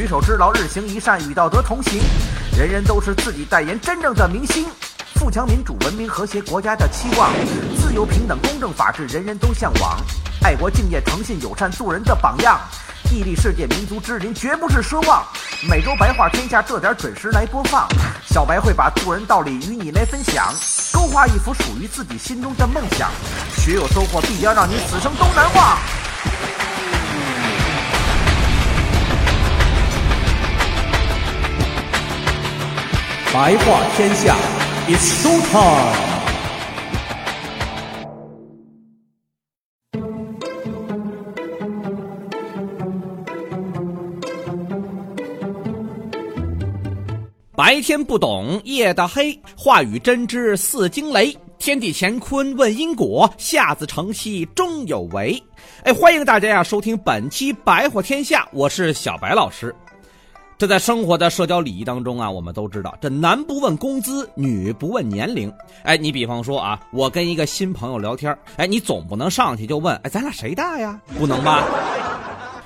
[0.00, 2.00] 举手之劳，日行一善，与道德同行。
[2.56, 4.64] 人人都是自己代言，真正的明星。
[5.16, 7.30] 富强、民主、文明、和谐，国家的期望。
[7.78, 10.00] 自由、平等、公正、法治，人人都向往。
[10.42, 12.58] 爱国、敬业、诚信、友善，做人的榜样。
[13.12, 15.22] 屹立世界，民族之林，绝不是奢望。
[15.68, 17.86] 每周白话天下，这点准时来播放。
[18.26, 20.50] 小白会把做人道理与你来分享，
[20.94, 23.10] 勾画一幅属于自己心中的梦想。
[23.58, 25.78] 学有收获，必将让你此生都难忘。
[33.42, 34.36] 白话天下
[34.86, 35.96] ，It's show time。
[47.56, 51.34] 白天不懂夜的黑，话语真知似惊雷。
[51.56, 55.42] 天地乾坤问因果，下自成蹊终有为。
[55.84, 59.74] 哎，欢迎大家呀收听本期白话天下，我是小白老师。
[60.60, 65.50] 这在生活的社交礼仪当中啊，我们都知道，这男不问工资，女不问年龄。
[65.84, 71.00] 哎，你比方说啊，我跟一个新朋友聊天，哎，你总不能上去就问，哎，咱俩谁大呀？
[71.18, 71.64] 不能吧？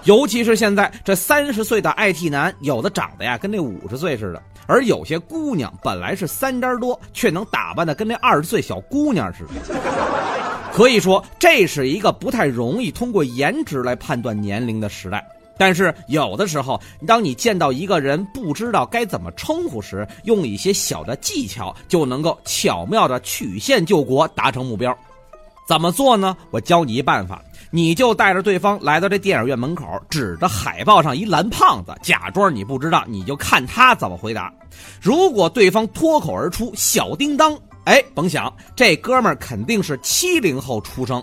[0.02, 9.74] 尤其是现在这三十岁的 IT 男，有的长得呀跟那五十岁似的，而有些姑娘本来是三尖多，却能打扮的跟那二十岁小姑娘似的。
[10.72, 15.24] 可以说，这是一个不太容易通过颜值来判断年龄的时代。
[15.56, 24.96] 但是有的时候，当你见到一个人不知道该怎么称呼时，用一些小的技巧就能够巧妙的曲线救国，达成目标。
[25.66, 26.36] 怎么做呢？
[26.50, 34.52] 我教你一办法，你就带着对方来到这电影院门口，指着海报上一蓝胖子，假装你不知道，你就看他怎么回答。
[35.00, 41.22] 如果对方脱口而出“小叮当”，哎，甭想，这哥们肯定是七零后出生。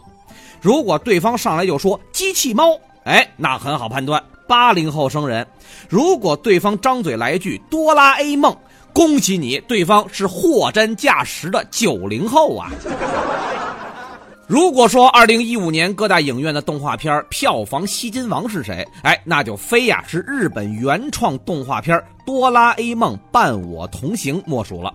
[0.60, 5.46] 如果对方上来就说“机器猫”，哎，那很好判断，八零后生人。
[5.90, 8.56] 如果对方张嘴来一句“哆啦 A 梦”，
[8.94, 12.70] 恭喜你，对方是货真价实的九零后啊。
[14.48, 18.86] 如果说二零一五年各大影院的动画片票房吸金王是谁？
[19.02, 24.94] 哎，那就非呀是日本原创动画片《哆啦 A 梦伴我同行》莫属了。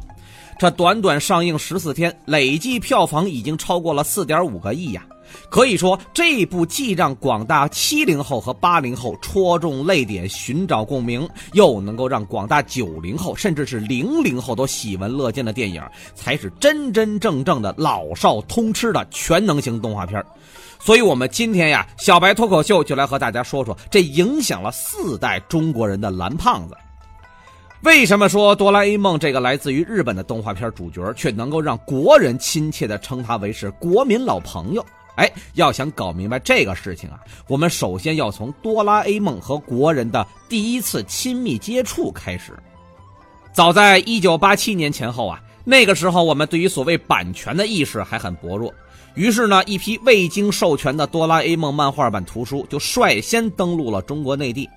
[0.59, 5.03] 这短短上映十四天，累计票房已经超过了四点五个亿呀！
[5.49, 15.83] 可以说，这部既让广大七零后和八零后戳中泪点、寻找共鸣，又能够让广大九零后甚至是零零后都喜闻乐见的电影，
[16.15, 20.25] 才是真真正正的老少通吃的全能型动画片。
[20.79, 26.77] 所以，我们今天呀，小白脱口秀就来和大家说说这影响了四代中国人的蓝胖子。
[27.83, 34.85] 为什么说哆啦 A 梦这个来自于日本的动画片主角，却能够让国人亲切地称他为是国民老朋友？
[35.17, 37.19] 哎，要想搞明白这个事情啊，
[37.49, 42.53] 我们首先要从哆啦 A 梦和国人的第一次亲密接触开始。
[43.53, 48.73] 早在一九八七年前后啊，那个时候我们对于所谓版权的意识还很薄弱，
[49.15, 54.69] 于是呢，一批未经授权的哆啦 A 梦漫画版图书就率先登陆了中国内地。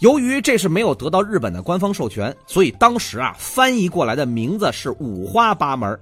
[0.00, 5.96] 由于这是没有得到日本的官方授权，所以当时啊，翻译过来的名字是五花八门，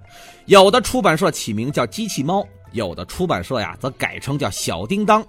[0.47, 2.43] 有的出版社起名叫机器猫。
[2.73, 5.25] 有的出版社呀，则改成叫小叮当。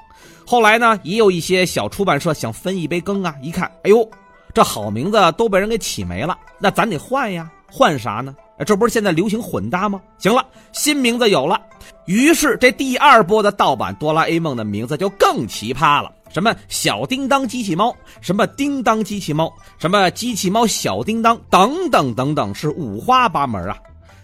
[0.45, 4.09] 后来呢，也有一些小出版社想分一杯羹啊，一看，哎呦，
[4.53, 8.35] 这好名字都被人给起没了，那咱得换呀，换啥呢？
[8.65, 9.99] 这不是现在流行混搭吗？
[10.17, 11.59] 行了，新名字有了。
[12.05, 23.77] 于是这第二波的盗版哆啦 A 梦的名字就更奇葩了，什么小叮当机器猫，什么叮当机器猫，什么机器猫小叮当，等等等等，是五花八门啊。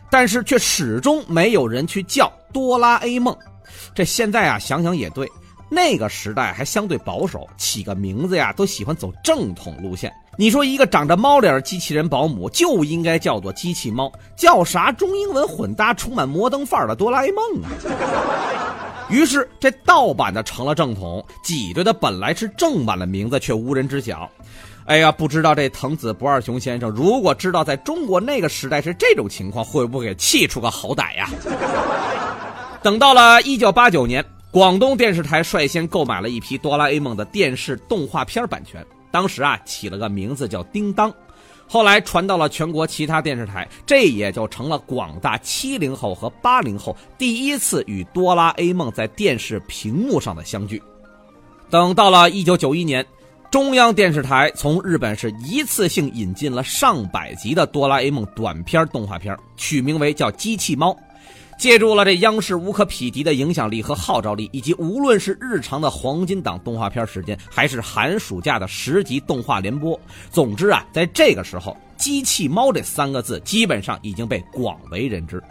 [0.09, 3.35] 但是却始终没有人去叫哆啦 A 梦，
[3.94, 5.29] 这现在啊想想也对，
[5.69, 10.11] 那个时代还相对保守，起个名字呀都喜欢走正统路线。
[10.38, 17.69] 你说一个长着猫脸机器人保姆就应该叫做机器猫，叫啥中英文混搭、充满摩登范儿的哆啦 A 梦啊？
[19.12, 24.29] 于是这盗版的成了正统，挤兑的本来是正版的名字却无人知晓。
[24.89, 31.30] 哎呀，不知道这藤子不二雄先生如果知道在中国那个时代是这种情况，会不会给气出个好歹呀？
[32.81, 41.13] 等到了一九八九年，广东电视台率先购买了一批哆啦 A 梦的电视动画片版权，当时啊起了个名字叫叮当。
[41.68, 50.81] 后来传到了全国其他电视台，这也就成了广大七零后和八零后第一次与哆啦 A 梦在电视屏幕上的相聚。
[51.69, 53.06] 等到了一九九一年，
[53.51, 60.92] 中央电视台从日本是一次性引进了上百集的哆啦 A 梦短片动画片，取名为叫《机器猫》。
[61.57, 70.00] 借助了这央视无可匹敌的影响力和号召力，以及无论是日常的黄金档动画片时间，还是寒暑假的十集动画联播，
[70.31, 75.44] 总之啊，在这个时候，“机器猫”这三个字基本上已经被广为人知。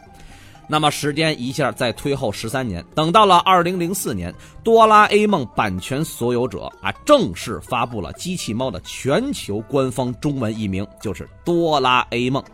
[0.69, 4.32] 那么时间一下再推后十三年，等到了二零零四年，
[4.62, 12.44] 哆啦 A 梦版权所有者啊正式发布了《机器猫》的全球官方中文译名，就是哆啦 A 梦。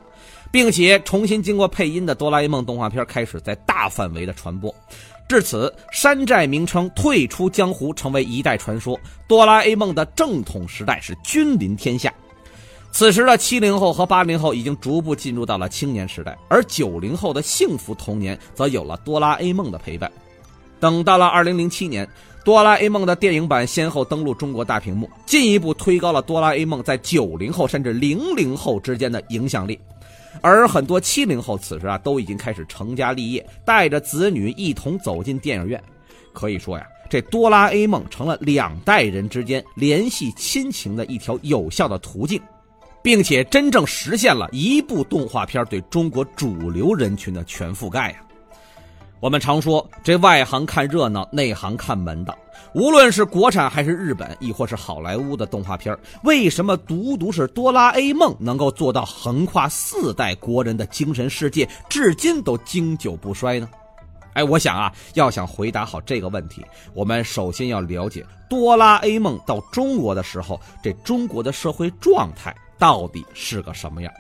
[0.52, 4.72] 并且重新经过配音的《哆啦 A 梦》动画片开始在大范围的传播，
[5.28, 8.96] 至此山寨名称退出江湖，成为一代传说。
[9.26, 12.14] 哆啦 A 梦的正统时代是君临天下。
[12.94, 20.08] 此时的七零后和八零后已经逐步进入到了青年时代，而九零后的幸福童年则有了哆啦 A 梦的陪伴。
[20.79, 22.08] 等到了二零零七年，
[22.44, 29.76] 哆啦 A 梦的电影版先后登陆中国大屏幕，进一步推高了哆啦 A 梦在九零后甚至零零后之间的影响力。
[30.41, 35.82] 而很多七零后此时啊，都已经开始成家立业，带着子女一同走进电影院。
[36.32, 42.41] 可以说呀，这哆啦 A 梦成了两代人之间联系亲情的一条有效的途径，
[43.04, 48.16] 并且真正实现了一部动画片对中国主流人群的全覆盖呀。
[49.20, 52.34] 我们常说，这外行看热闹，内行看门道。
[52.72, 63.68] 无论是国产还是日本，亦或是好莱坞的动画片，为什么独独是哆啦 A 梦能够做到横跨四代国人的精神世界，至今都经久不衰呢？
[64.32, 66.64] 哎，我想啊，要想回答好这个问题，
[66.94, 74.12] 我们首先要了解哆啦 A 梦到中国的时候，这中国的社会状态到底是个什么样。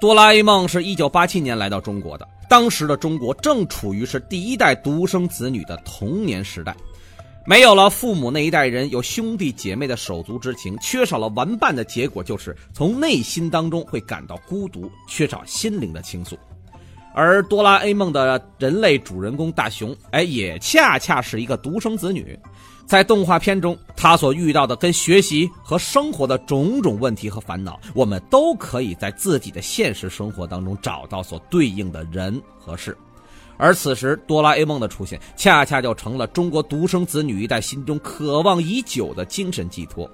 [0.00, 2.28] 哆啦 A 梦是一九八七年来到中国的。
[2.48, 6.76] 当时的中国正处于是第一代独生子女的童年时代，
[7.46, 16.36] 没有了父母那一代人有兄弟姐妹的手足之情，缺少了玩伴的结果就是从内心当中会感到孤独，缺少心灵的倾诉。
[17.14, 22.38] 而哆啦 A 梦的人类主人公大雄，哎，也恰恰是一个独生子女。
[22.84, 32.96] 在动画片中，他所遇到的跟学习和生活的种种问题和烦恼，我们都可以在自己的现实生活当中找到所对应的人和事。
[33.56, 40.10] 而此时，哆啦 A 梦的出现，恰恰就成了中国独生子女一代心中渴望已久的精神寄托。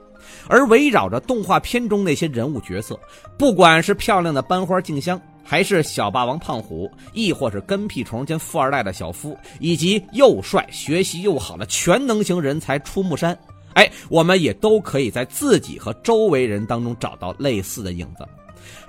[0.46, 2.98] 而围绕着动画片中那些人物角色，
[3.38, 5.18] 不管是漂亮的班花静香。
[5.50, 13.36] 还是小霸王胖虎，亦或是跟屁虫兼富二代的小夫，以及又帅、学习又好的全能型人才出木山，
[13.72, 18.28] 哎，我们也都可以在自己和周围人当中找到类似的影子。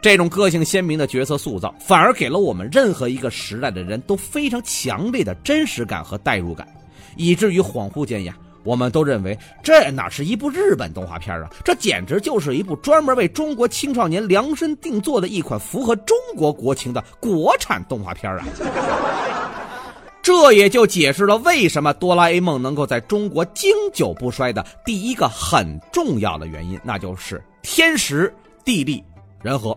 [0.01, 6.67] 这种个性鲜明的角色塑造，反而给了我们任何一个时代的人都非常强烈的真实感和代入感，
[7.15, 8.37] 以至于恍惚间呀。
[8.63, 11.49] 我们都认为这哪是一部日本动画片啊？
[11.63, 18.45] 这简直就是一部专门为中国青少年量身定做的一款符合中国国情的国产动画片啊！
[20.21, 28.31] 这也就解释了为什么哆啦 A 梦能够在中国经久不衰的第一个很重要的原因，那就是天时
[28.63, 29.03] 地利
[29.41, 29.75] 人和。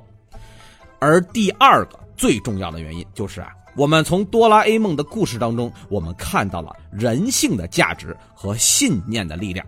[0.99, 3.49] 而第二个最重要的原因就是啊。
[3.75, 9.67] 我们从哆啦 A 梦的故事当中，我们看到了人性的价值和信念的力量。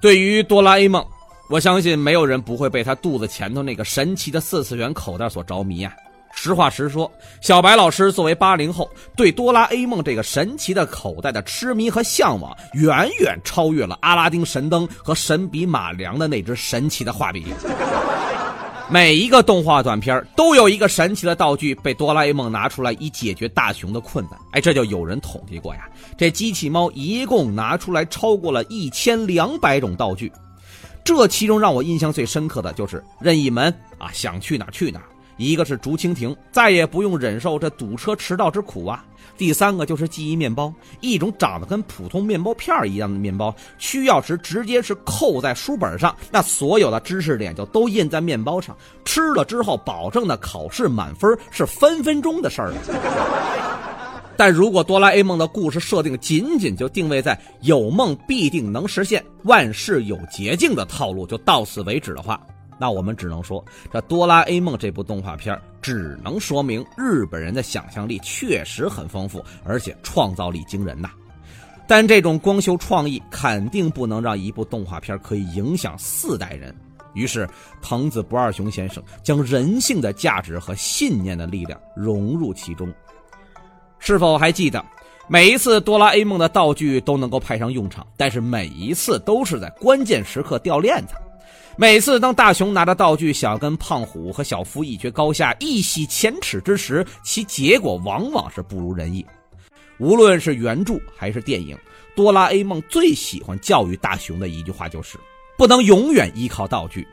[0.00, 1.04] 对于哆啦 A 梦，
[1.50, 5.92] 我相信没有人不会被他肚子前头那个神奇的四次元口袋所着迷啊！
[6.30, 7.10] 实话实说，
[7.40, 17.46] 小白老师作为八零后，对哆啦 A 梦这个神奇的口袋的痴迷和向往，远远超越了阿拉丁神灯和神笔马良的那只神奇的画笔。
[18.90, 24.40] 每一个动画短片都有一个神奇的道具被哆啦 A 梦拿出来以解决大雄的困难。
[24.52, 30.32] 哎，这就有人统计过呀，这机器猫一共拿出来超过了一千两百种道具。
[31.04, 35.02] 这其中让我印象最深刻的就是任意门啊，想去哪去哪。
[35.36, 39.04] 一个是竹蜻蜓，再也不用忍受这堵车迟到之苦啊。
[39.38, 52.72] 第三个就是记忆面包，一种长得跟普通面包片一样的面包，需要时直接是扣在书本上，那所有的知识点就都印在面包上，吃了之后保证的考试满分是分分钟的事儿。
[54.36, 62.40] 但如果哆啦 A 梦的故事设定仅仅就定位在有梦必定能实现，万事有捷径的套路就到此为止的话。
[62.78, 71.10] 那我们只能说，这《哆啦 A 梦》这部动画片只能说明日本人的想象力确实很丰富，而且创造力惊人呐。
[71.86, 76.74] 但这种光秀创意肯定不能让一部动画片可以影响四代人。
[77.14, 77.48] 于是，
[77.80, 82.92] 藤子不二雄先生将人性的价值和信念的力量融入其中。
[83.98, 84.84] 是否还记得，
[85.26, 91.14] 每一次哆啦 A 梦的道具都能够派上用场，但是每一次都是在关键时刻掉链子。
[91.80, 99.24] 每次当大雄拿着道具想跟胖虎和小夫一决高下、一洗前耻之时，其结果往往是不如人意。
[100.00, 101.78] 无论是原著还是电影，
[102.16, 105.18] 哆啦 A 梦最喜欢教育大雄的一句话就是：
[105.56, 107.06] 不能永远依靠道具。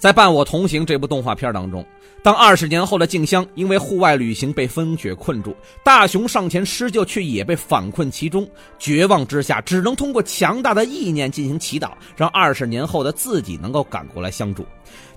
[0.00, 1.84] 在《伴我同行》这部动画片当中，
[2.22, 5.54] 当二十年后的静香因为户外旅行被风雪困住，
[5.84, 8.48] 大雄上前施救，却也被反困其中。
[8.78, 14.64] 绝望之下，只能通过强大的意念进行祈祷，让二十年后的自己能够赶过来相助。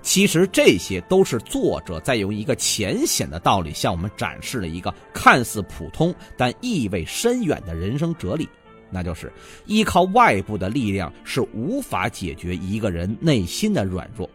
[0.02, 8.46] 其实这些都是作者在用一个浅显的道理向我们展示了一个看似普通但意味深远的人生哲理，
[8.90, 9.32] 那就是
[9.64, 14.28] 依靠外部的力量是无法解决一个人内心的软弱。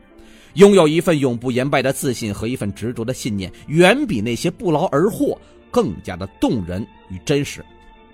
[0.60, 5.40] 拥有一份永不言败的自信和一份执着的信念，远比那些不劳而获
[5.72, 7.64] 更加的动人与真实。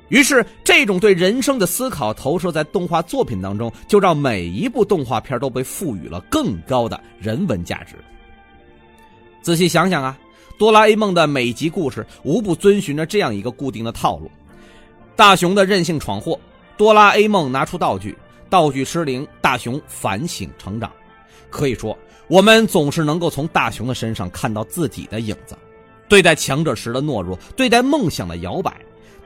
[0.09, 7.95] 于是，这种对人生的思考投射在动画作品当中，就让每一部动画片都被赋予了更高的人文价值。
[9.41, 10.15] 仔细想想啊，
[10.59, 14.29] 哆啦 A 梦的每集故事无不遵循着这样一个固定的套路：
[15.15, 16.39] 大雄的任性闯祸，
[16.77, 18.15] 哆啦 A 梦拿出道具，
[18.51, 20.91] 道具失灵，大雄反省成长。
[21.49, 21.97] 可以说。
[22.27, 25.55] 我们总是能够从大雄的身上看到自己的影子，
[26.09, 28.75] 对待强者时的懦弱，对待梦想的摇摆。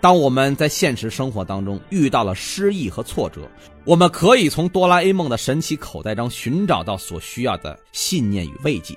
[0.01, 3.41] 当我们在现实生活当中遇到了失意和挫折，
[3.83, 8.95] 我们可以从哆啦 A 梦的神奇口袋中寻找到所需要的信念与慰藉。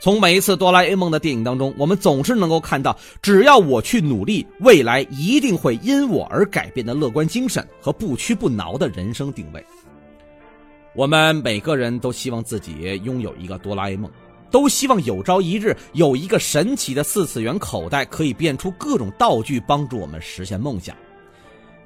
[0.00, 9.64] 从每一次哆啦 A 梦的电影当中，我们总是能够看到，只要我去努力，未来一定会因我而改变的乐观精神和不屈不挠的人生定位。
[10.94, 14.08] 我们每个人都希望自己拥有一个哆啦 A 梦，
[14.48, 20.94] 都希望有朝一日有一个神奇的四次元口袋，可以变出各种道具，帮助我们实现梦想。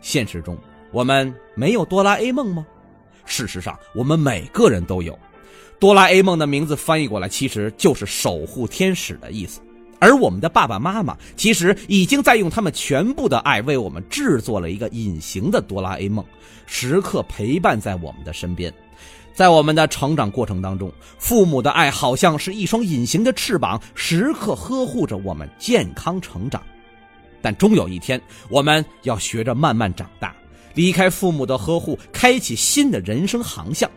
[0.02, 0.58] 现实中，
[0.92, 2.66] 我们没有哆啦 A 梦吗？
[3.24, 5.18] 事实上，我们每个人都有。
[5.80, 9.62] 哆啦 A 梦的名字翻译过来，其实就是守护天使的意思。
[10.00, 16.24] 而我们的爸爸妈妈，其实已经在用他们全部的爱，为我们制作了一个隐形的哆啦 A 梦，
[16.66, 18.72] 时刻陪伴在我们的身边。
[19.38, 26.61] 在我们的成长过程当中，父母的爱好像是一双隐形的翅膀，时刻呵护着我们健康成长。
[27.40, 30.35] 但终有一天，我们要学着慢慢长大，
[30.75, 33.88] 离开父母的呵护，开启新的人生航向，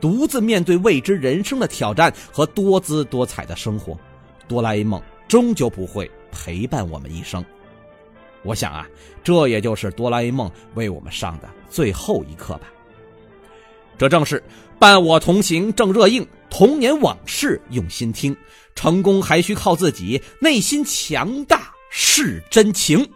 [0.00, 3.98] 独自面对未知人生的挑战和多姿多彩的生活。
[4.46, 7.44] 哆啦 A 梦终究不会陪伴我们一生。
[8.44, 8.86] 我想啊，
[9.24, 12.68] 这也就是哆啦 A 梦为我们上的最后一课吧。
[13.98, 14.40] 这正是。
[14.84, 18.36] 伴我同行正热映，童年往事用心听，
[18.74, 23.08] 成功还需靠自己，内心强大是真情。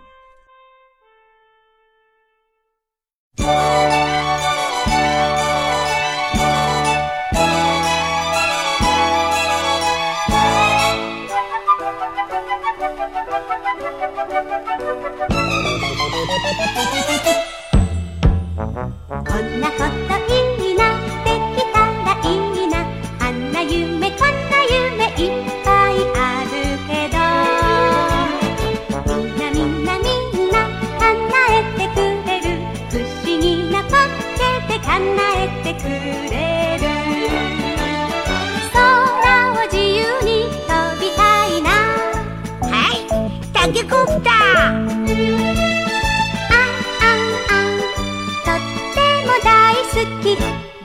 [50.23, 50.37] き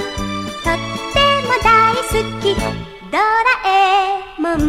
[0.64, 0.82] とっ
[1.14, 2.44] てもだいすき
[3.12, 4.60] ドラえもん」